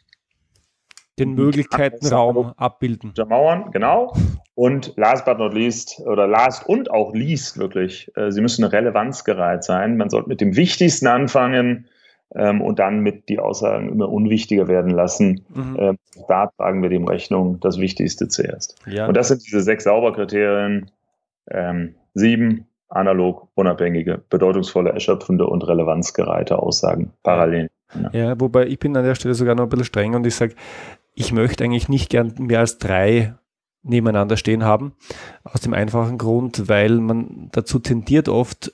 [1.19, 3.13] den Möglichkeitenraum abbilden.
[3.29, 4.15] Mauern, genau.
[4.55, 9.65] Und last but not least, oder last und auch least wirklich, äh, sie müssen relevanzgereiht
[9.65, 9.97] sein.
[9.97, 11.89] Man sollte mit dem Wichtigsten anfangen
[12.35, 15.45] ähm, und dann mit die Aussagen immer unwichtiger werden lassen.
[15.55, 15.77] Mhm.
[15.79, 18.77] Ähm, da tragen wir dem Rechnung das Wichtigste zuerst.
[18.87, 19.07] Ja.
[19.07, 20.91] Und das sind diese sechs Sauberkriterien.
[21.51, 27.71] Ähm, sieben analog, unabhängige, bedeutungsvolle, erschöpfende und relevanzgereihte Aussagen parallel.
[27.95, 28.11] Ja.
[28.13, 30.55] ja, wobei ich bin an der Stelle sogar noch ein bisschen streng und ich sage,
[31.15, 33.35] ich möchte eigentlich nicht gern mehr als drei
[33.83, 34.93] nebeneinander stehen haben.
[35.45, 38.73] Aus dem einfachen Grund, weil man dazu tendiert oft,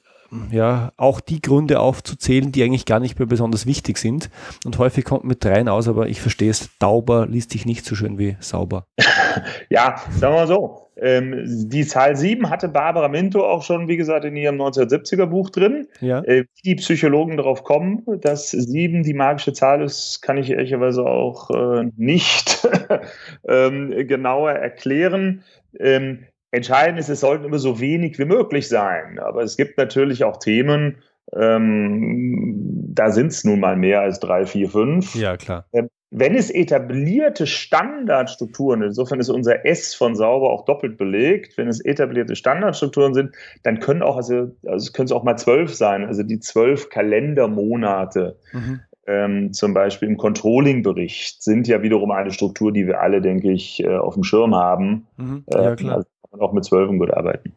[0.51, 4.31] ja, auch die Gründe aufzuzählen, die eigentlich gar nicht mehr besonders wichtig sind.
[4.65, 7.95] Und häufig kommt mit dreien aus, aber ich verstehe es, Tauber liest sich nicht so
[7.95, 8.87] schön wie sauber.
[9.69, 10.83] ja, sagen wir mal so.
[10.99, 15.51] Ähm, die Zahl 7 hatte Barbara Minto auch schon, wie gesagt, in ihrem 1970er Buch
[15.51, 15.89] drin.
[16.01, 16.23] Ja.
[16.25, 21.05] Äh, wie die Psychologen darauf kommen, dass 7 die magische Zahl ist, kann ich ehrlicherweise
[21.05, 22.67] auch äh, nicht
[23.49, 25.45] ähm, genauer erklären.
[25.79, 29.19] Ähm, entscheidend ist, es sollten immer so wenig wie möglich sein.
[29.19, 30.97] Aber es gibt natürlich auch Themen,
[31.35, 35.15] ähm, da sind es nun mal mehr als drei, vier, fünf.
[35.15, 35.67] Ja, klar.
[35.73, 41.67] Ähm, wenn es etablierte Standardstrukturen, insofern ist unser S von sauber auch doppelt belegt, wenn
[41.67, 46.05] es etablierte Standardstrukturen sind, dann können auch, also, also können es auch mal zwölf sein,
[46.07, 48.39] also die zwölf Kalendermonate.
[48.53, 48.81] Mhm.
[49.09, 53.83] Ähm, zum Beispiel im Controlling-Bericht sind ja wiederum eine Struktur, die wir alle, denke ich,
[53.83, 55.07] äh, auf dem Schirm haben.
[55.17, 55.45] Mhm.
[55.53, 55.97] Ja, ähm, klar.
[55.97, 57.53] Also man auch mit zwölfen gut arbeiten.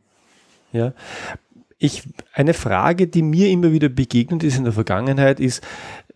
[0.71, 0.93] Ja.
[1.77, 5.65] Ich, eine Frage, die mir immer wieder begegnet ist in der Vergangenheit, ist,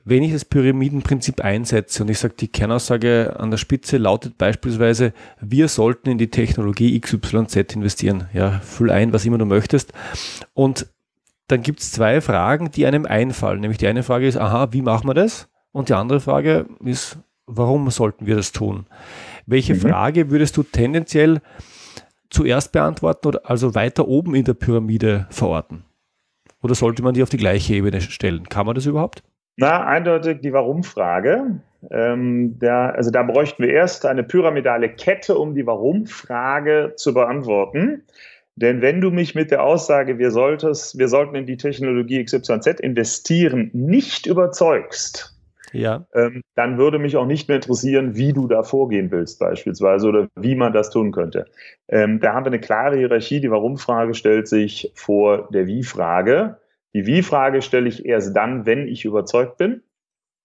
[0.05, 5.13] wenn ich das Pyramidenprinzip einsetze und ich sage, die Kernaussage an der Spitze lautet beispielsweise,
[5.39, 8.27] wir sollten in die Technologie XYZ investieren.
[8.33, 9.93] Ja, füll ein, was immer du möchtest.
[10.53, 10.87] Und
[11.47, 13.61] dann gibt es zwei Fragen, die einem einfallen.
[13.61, 15.47] Nämlich die eine Frage ist, aha, wie machen wir das?
[15.71, 18.85] Und die andere Frage ist, warum sollten wir das tun?
[19.45, 19.79] Welche mhm.
[19.79, 21.41] Frage würdest du tendenziell
[22.33, 25.85] zuerst beantworten oder also weiter oben in der Pyramide verorten?
[26.61, 28.47] Oder sollte man die auf die gleiche Ebene stellen?
[28.49, 29.23] Kann man das überhaupt?
[29.57, 31.61] Na, eindeutig die Warum-Frage.
[31.91, 38.03] Ähm, also da bräuchten wir erst eine pyramidale Kette, um die Warum-Frage zu beantworten.
[38.55, 42.79] Denn wenn du mich mit der Aussage, wir, solltest, wir sollten in die Technologie XYZ
[42.79, 45.32] investieren, nicht überzeugst,
[45.73, 46.05] ja.
[46.13, 50.27] ähm, dann würde mich auch nicht mehr interessieren, wie du da vorgehen willst beispielsweise oder
[50.35, 51.45] wie man das tun könnte.
[51.87, 53.41] Ähm, da haben wir eine klare Hierarchie.
[53.41, 56.57] Die Warum-Frage stellt sich vor der Wie-Frage.
[56.93, 59.81] Die Wie-Frage stelle ich erst dann, wenn ich überzeugt bin.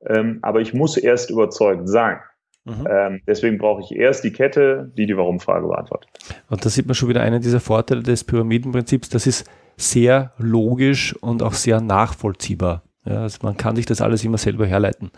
[0.05, 2.19] Ähm, aber ich muss erst überzeugt sein.
[2.65, 2.87] Mhm.
[2.89, 6.11] Ähm, deswegen brauche ich erst die Kette, die die Warum-Frage beantwortet.
[6.49, 9.09] Und da sieht man schon wieder einen dieser Vorteile des Pyramidenprinzips.
[9.09, 12.83] Das ist sehr logisch und auch sehr nachvollziehbar.
[13.09, 15.11] Ja, also man kann sich das alles immer selber herleiten.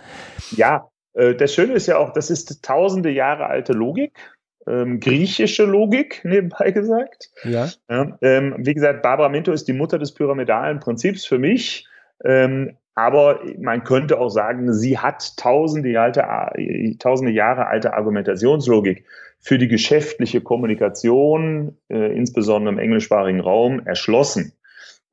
[0.53, 4.12] Ja, äh, das Schöne ist ja auch, das ist tausende Jahre alte Logik
[4.66, 7.31] ähm, griechische Logik, nebenbei gesagt.
[7.44, 7.68] Ja.
[7.88, 11.87] ja ähm, wie gesagt, Barbara Minto ist die Mutter des pyramidalen Prinzips für mich.
[12.24, 16.24] Ähm, aber man könnte auch sagen, sie hat tausende, alte,
[16.98, 19.05] tausende Jahre alte Argumentationslogik
[19.38, 24.53] für die geschäftliche Kommunikation, äh, insbesondere im englischsprachigen Raum, erschlossen.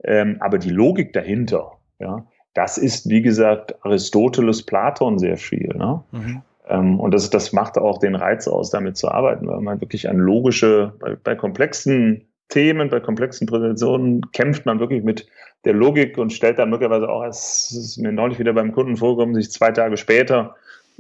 [0.04, 2.26] Ähm, aber die Logik dahinter, ja,
[2.58, 5.68] das ist, wie gesagt, Aristoteles, Platon sehr viel.
[5.76, 6.04] Ne?
[6.12, 6.42] Mhm.
[6.68, 10.10] Ähm, und das, das macht auch den Reiz aus, damit zu arbeiten, weil man wirklich
[10.10, 15.28] an logische, bei, bei komplexen Themen, bei komplexen Präsentationen kämpft man wirklich mit
[15.66, 19.36] der Logik und stellt dann möglicherweise auch, es ist mir neulich wieder beim Kunden vorgekommen,
[19.36, 20.56] dass ich zwei Tage später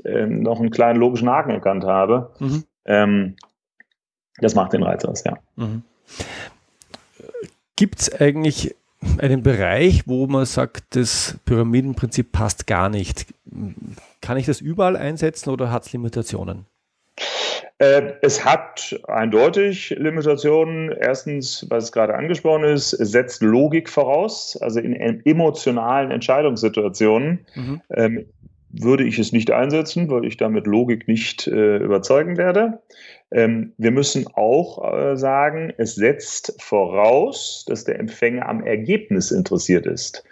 [0.05, 2.33] ähm, noch einen kleinen logischen Haken erkannt habe.
[2.39, 2.63] Mhm.
[2.85, 3.35] Ähm,
[4.39, 5.37] das macht den Reiz aus, ja.
[5.55, 5.81] Mhm.
[7.75, 8.75] Gibt es eigentlich
[9.19, 13.27] einen Bereich, wo man sagt, das Pyramidenprinzip passt gar nicht?
[14.21, 16.65] Kann ich das überall einsetzen oder hat es Limitationen?
[17.79, 20.91] Äh, es hat eindeutig Limitationen.
[20.91, 24.57] Erstens, was gerade angesprochen ist, es setzt Logik voraus.
[24.61, 27.81] Also in emotionalen Entscheidungssituationen mhm.
[28.81, 32.79] Würde ich es nicht einsetzen, weil ich damit Logik nicht äh, überzeugen werde.
[33.31, 39.85] Ähm, wir müssen auch äh, sagen, es setzt voraus, dass der Empfänger am Ergebnis interessiert
[39.85, 40.23] ist.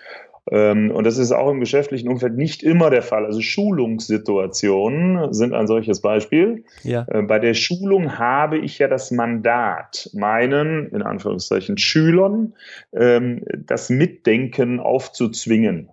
[0.52, 3.26] Ähm, und das ist auch im geschäftlichen Umfeld nicht immer der Fall.
[3.26, 6.64] Also Schulungssituationen sind ein solches Beispiel.
[6.84, 7.06] Ja.
[7.10, 12.54] Äh, bei der Schulung habe ich ja das Mandat, meinen, in Anführungszeichen, Schülern
[12.94, 15.90] ähm, das Mitdenken aufzuzwingen.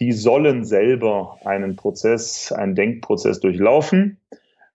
[0.00, 4.18] Die sollen selber einen Prozess, einen Denkprozess durchlaufen.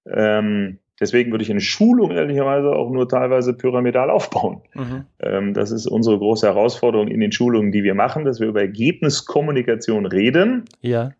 [0.05, 4.61] Ähm, Deswegen würde ich eine Schulung ehrlicherweise auch nur teilweise pyramidal aufbauen.
[4.73, 5.05] Mhm.
[5.19, 8.61] Ähm, das ist unsere große Herausforderung in den Schulungen, die wir machen, dass wir über
[8.61, 10.65] Ergebniskommunikation reden.
[10.81, 11.11] Ja.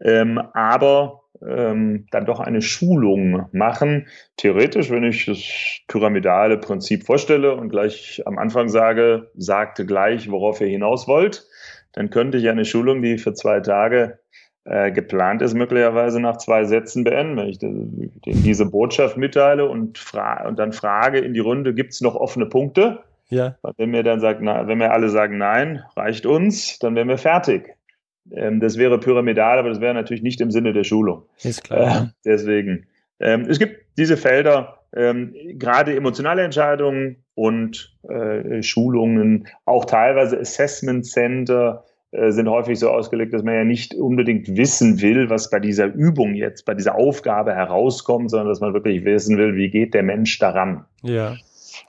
[0.00, 4.08] Ähm, aber ähm, dann doch eine Schulung machen.
[4.36, 5.38] Theoretisch, wenn ich das
[5.86, 11.46] pyramidale Prinzip vorstelle und gleich am Anfang sage, sagte gleich, worauf ihr hinaus wollt,
[11.92, 14.18] dann könnte ich eine Schulung, die für zwei Tage
[14.64, 17.36] äh, geplant ist, möglicherweise nach zwei Sätzen beenden.
[17.36, 17.58] Wenn ich
[18.44, 20.04] diese Botschaft mitteile und,
[20.46, 23.00] und dann frage in die Runde, gibt es noch offene Punkte?
[23.30, 23.56] Ja.
[23.76, 27.18] Wenn mir dann sagt, na, wenn wir alle sagen nein, reicht uns, dann wären wir
[27.18, 27.76] fertig.
[28.32, 31.22] Ähm, das wäre pyramidal, aber das wäre natürlich nicht im Sinne der Schulung.
[31.42, 32.02] Ist klar.
[32.02, 32.86] Äh, deswegen.
[33.20, 41.06] Ähm, es gibt diese Felder, ähm, gerade emotionale Entscheidungen und äh, Schulungen, auch teilweise Assessment
[41.06, 45.58] Center, äh, sind häufig so ausgelegt, dass man ja nicht unbedingt wissen will, was bei
[45.58, 49.94] dieser Übung jetzt, bei dieser Aufgabe herauskommt, sondern dass man wirklich wissen will, wie geht
[49.94, 50.84] der Mensch daran?
[51.02, 51.34] Ja.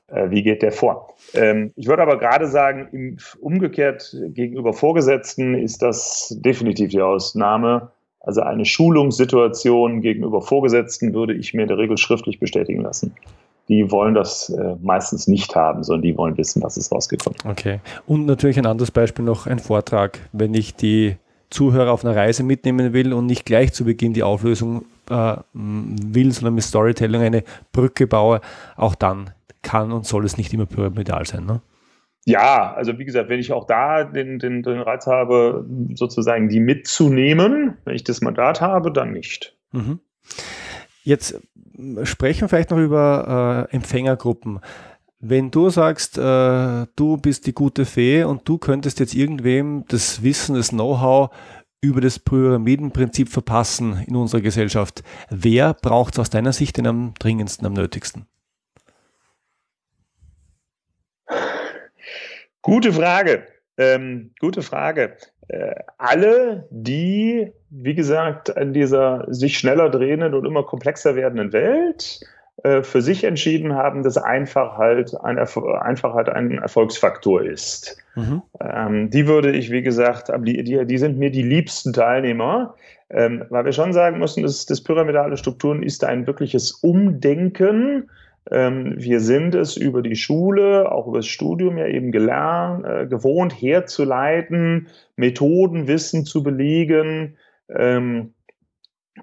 [0.08, 1.16] Äh, wie geht der vor?
[1.34, 7.92] Ähm, ich würde aber gerade sagen, umgekehrt gegenüber Vorgesetzten ist das definitiv die Ausnahme.
[8.22, 13.14] Also eine Schulungssituation gegenüber Vorgesetzten würde ich mir in der Regel schriftlich bestätigen lassen
[13.72, 17.40] die wollen das äh, meistens nicht haben, sondern die wollen wissen, was ist rausgekommen.
[17.46, 17.80] Okay.
[18.06, 20.20] Und natürlich ein anderes Beispiel noch ein Vortrag.
[20.34, 21.16] Wenn ich die
[21.50, 26.34] Zuhörer auf einer Reise mitnehmen will und nicht gleich zu Beginn die Auflösung äh, will,
[26.34, 28.42] sondern mit Storytelling eine Brücke baue,
[28.76, 29.30] auch dann
[29.62, 31.46] kann und soll es nicht immer pyramidal sein.
[31.46, 31.62] Ne?
[32.26, 36.60] Ja, also wie gesagt, wenn ich auch da den, den, den Reiz habe, sozusagen die
[36.60, 39.56] mitzunehmen, wenn ich das Mandat habe, dann nicht.
[39.72, 40.00] Mhm.
[41.04, 41.40] Jetzt
[42.04, 44.60] sprechen wir vielleicht noch über äh, Empfängergruppen.
[45.20, 50.24] Wenn du sagst, äh, du bist die gute Fee und du könntest jetzt irgendwem das
[50.24, 51.30] Wissen, das Know-how
[51.82, 57.14] über das Pyramidenprinzip verpassen in unserer Gesellschaft, wer braucht es aus deiner Sicht denn am
[57.20, 58.28] dringendsten, am nötigsten?
[62.62, 63.48] Gute Frage.
[63.78, 65.18] Ähm, gute Frage.
[65.52, 72.22] Äh, alle, die, wie gesagt, in dieser sich schneller drehenden und immer komplexer werdenden Welt
[72.64, 77.98] äh, für sich entschieden haben, dass einfach halt ein, einfach halt ein Erfolgsfaktor ist.
[78.16, 78.42] Mhm.
[78.62, 82.76] Ähm, die würde ich, wie gesagt, die, die, die sind mir die liebsten Teilnehmer,
[83.10, 88.10] ähm, weil wir schon sagen müssen, dass das pyramidale Strukturen ist ein wirkliches Umdenken
[88.46, 93.54] wir sind es über die Schule, auch über das Studium ja eben gelernt, äh, gewohnt
[93.54, 97.38] herzuleiten, Methoden, Wissen zu belegen.
[97.70, 98.34] Ähm,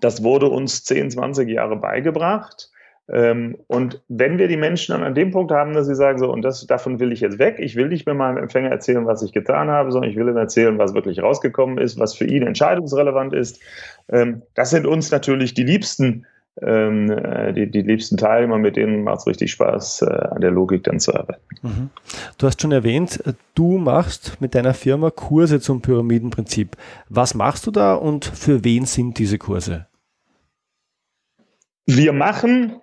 [0.00, 2.70] das wurde uns 10, 20 Jahre beigebracht.
[3.10, 6.30] Ähm, und wenn wir die Menschen dann an dem Punkt haben, dass sie sagen, so,
[6.30, 9.22] und das, davon will ich jetzt weg, ich will nicht mehr meinem Empfänger erzählen, was
[9.22, 12.46] ich getan habe, sondern ich will ihm erzählen, was wirklich rausgekommen ist, was für ihn
[12.46, 13.60] entscheidungsrelevant ist.
[14.54, 16.26] das sind uns natürlich die liebsten
[16.62, 20.50] ähm, äh, die, die liebsten Teilnehmer, mit denen macht es richtig Spaß, äh, an der
[20.50, 21.40] Logik dann zu arbeiten.
[21.62, 21.90] Mhm.
[22.38, 23.22] Du hast schon erwähnt,
[23.54, 26.76] du machst mit deiner Firma Kurse zum Pyramidenprinzip.
[27.08, 29.86] Was machst du da und für wen sind diese Kurse?
[31.86, 32.76] Wir machen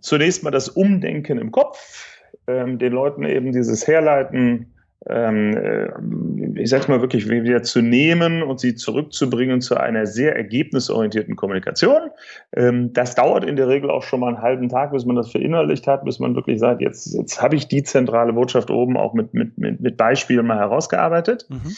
[0.00, 4.73] zunächst mal das Umdenken im Kopf, ähm, den Leuten eben dieses Herleiten
[5.08, 10.34] ähm, äh, ich sage mal wirklich wieder zu nehmen und sie zurückzubringen zu einer sehr
[10.36, 12.10] ergebnisorientierten Kommunikation.
[12.54, 15.30] Ähm, das dauert in der Regel auch schon mal einen halben Tag, bis man das
[15.30, 19.14] verinnerlicht hat, bis man wirklich sagt, jetzt, jetzt habe ich die zentrale Botschaft oben auch
[19.14, 21.46] mit, mit, mit, mit Beispielen mal herausgearbeitet.
[21.50, 21.76] Mhm.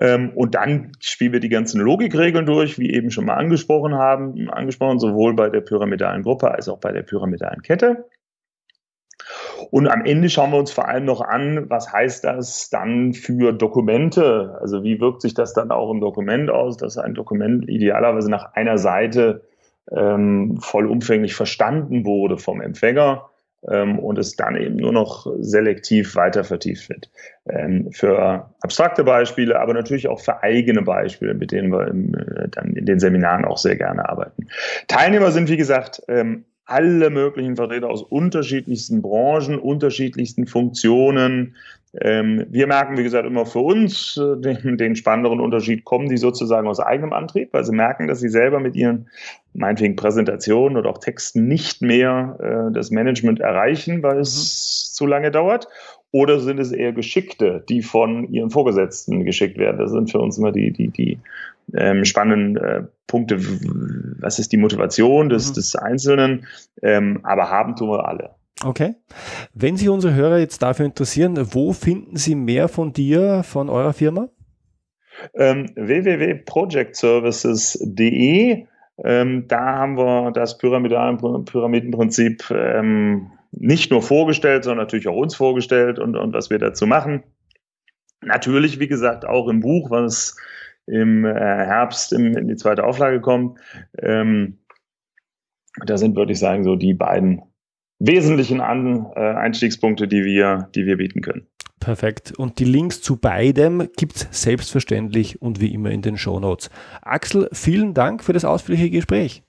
[0.00, 4.50] Ähm, und dann spielen wir die ganzen Logikregeln durch, wie eben schon mal angesprochen haben,
[4.50, 8.04] angesprochen, sowohl bei der pyramidalen Gruppe als auch bei der pyramidalen Kette.
[9.70, 13.52] Und am Ende schauen wir uns vor allem noch an, was heißt das dann für
[13.52, 14.56] Dokumente?
[14.60, 18.54] Also wie wirkt sich das dann auch im Dokument aus, dass ein Dokument idealerweise nach
[18.54, 19.42] einer Seite
[19.90, 23.28] ähm, vollumfänglich verstanden wurde vom Empfänger
[23.68, 27.10] ähm, und es dann eben nur noch selektiv weiter vertieft wird.
[27.48, 32.48] Ähm, für abstrakte Beispiele, aber natürlich auch für eigene Beispiele, mit denen wir im, äh,
[32.48, 34.46] dann in den Seminaren auch sehr gerne arbeiten.
[34.88, 41.56] Teilnehmer sind, wie gesagt, ähm, alle möglichen Vertreter aus unterschiedlichsten Branchen, unterschiedlichsten Funktionen.
[42.00, 46.16] Ähm, wir merken, wie gesagt, immer für uns äh, den, den spannenderen Unterschied, kommen die
[46.16, 49.08] sozusagen aus eigenem Antrieb, weil sie merken, dass sie selber mit ihren,
[49.52, 54.94] meinetwegen Präsentationen oder auch Texten nicht mehr äh, das Management erreichen, weil es mhm.
[54.96, 55.68] zu lange dauert.
[56.14, 59.78] Oder sind es eher Geschickte, die von ihren Vorgesetzten geschickt werden?
[59.78, 61.18] Das sind für uns immer die, die, die
[61.76, 63.40] ähm, spannenden äh, Punkte.
[64.20, 65.54] Was ist die Motivation des, mhm.
[65.54, 66.46] des Einzelnen?
[66.82, 68.30] Ähm, aber haben tun wir alle.
[68.64, 68.94] Okay.
[69.54, 73.92] Wenn Sie unsere Hörer jetzt dafür interessieren, wo finden Sie mehr von dir, von eurer
[73.92, 74.28] Firma?
[75.34, 78.66] Ähm, www.projectservices.de.
[79.02, 85.98] Ähm, da haben wir das Pyramidenprinzip ähm, nicht nur vorgestellt, sondern natürlich auch uns vorgestellt
[85.98, 87.22] und, und was wir dazu machen.
[88.22, 90.36] Natürlich, wie gesagt, auch im Buch, was
[90.86, 93.58] im äh, Herbst in, die zweite Auflage kommt.
[93.98, 94.58] Ähm,
[95.84, 97.42] da sind, würde ich sagen, so die beiden
[97.98, 101.46] wesentlichen An äh, Einstiegspunkte, die wir, die wir bieten können.
[101.80, 102.32] Perfekt.
[102.36, 106.70] Und die Links zu beidem gibt es selbstverständlich und wie immer in den Show Notes.
[107.02, 109.42] Axel, vielen Dank für das ausführliche Gespräch.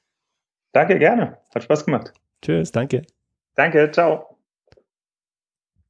[0.73, 1.37] Danke, gerne.
[1.53, 2.13] Hat Spaß gemacht.
[2.41, 3.03] Tschüss, danke.
[3.55, 4.37] Danke, ciao.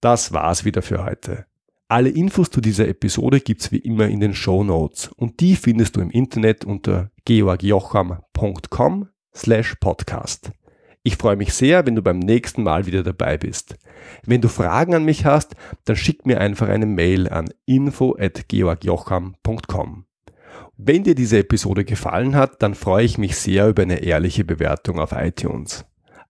[0.01, 1.45] Das war's wieder für heute.
[1.87, 5.95] Alle Infos zu dieser Episode gibt's wie immer in den Show Notes und die findest
[5.95, 10.49] du im Internet unter georgjocham.com slash podcast.
[11.03, 13.75] Ich freue mich sehr, wenn du beim nächsten Mal wieder dabei bist.
[14.25, 15.55] Wenn du Fragen an mich hast,
[15.85, 20.05] dann schick mir einfach eine Mail an info@georgjocham.com.
[20.77, 24.99] Wenn dir diese Episode gefallen hat, dann freue ich mich sehr über eine ehrliche Bewertung
[24.99, 25.85] auf iTunes.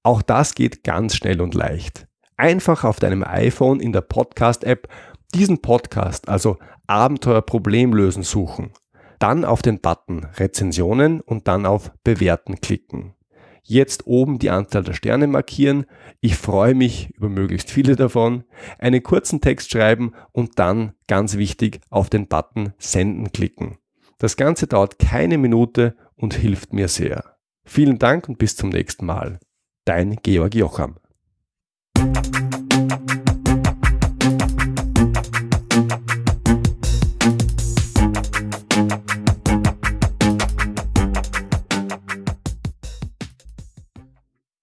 [0.06, 2.06] Auch das geht ganz schnell und leicht.
[2.38, 4.88] Einfach auf deinem iPhone in der Podcast-App
[5.34, 8.70] diesen Podcast, also Abenteuer Problemlösen suchen.
[9.18, 13.16] Dann auf den Button Rezensionen und dann auf Bewerten klicken.
[13.64, 15.88] Jetzt oben die Anzahl der Sterne markieren.
[16.22, 18.44] Ich freue mich über möglichst viele davon.
[18.78, 23.80] Einen kurzen Text schreiben und dann, ganz wichtig, auf den Button Senden klicken.
[24.20, 27.24] Das Ganze dauert keine Minute und hilft mir sehr.
[27.64, 29.40] Vielen Dank und bis zum nächsten Mal.
[29.86, 30.96] Dein Georg Jocham.